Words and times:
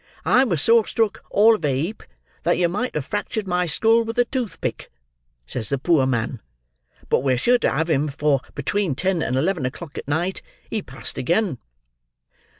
'I 0.25 0.45
was 0.45 0.63
so 0.63 0.81
struck 0.81 1.23
all 1.29 1.53
of 1.53 1.63
a 1.63 1.79
heap, 1.79 2.01
that 2.41 2.57
you 2.57 2.67
might 2.67 2.95
have 2.95 3.05
fractured 3.05 3.45
my 3.47 3.67
skull 3.67 4.01
with 4.03 4.17
a 4.17 4.25
toothpick,' 4.25 4.89
says 5.45 5.69
the 5.69 5.77
poor 5.77 6.07
man; 6.07 6.41
'but 7.07 7.19
we're 7.19 7.37
sure 7.37 7.59
to 7.59 7.69
have 7.69 7.87
him; 7.87 8.07
for 8.07 8.41
between 8.55 8.95
ten 8.95 9.21
and 9.21 9.35
eleven 9.35 9.63
o'clock 9.63 9.99
at 9.99 10.07
night 10.07 10.41
he 10.71 10.81
passed 10.81 11.19
again. 11.19 11.59